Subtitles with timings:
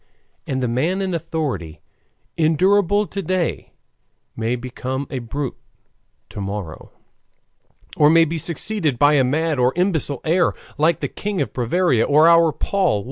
[0.47, 1.79] And the man in authority,
[2.35, 3.73] endurable to day,
[4.35, 5.57] may become a brute
[6.31, 6.89] to morrow,
[7.95, 12.03] or may be succeeded by a mad or imbecile heir, like the King of Bavaria
[12.03, 12.99] or our Paul I.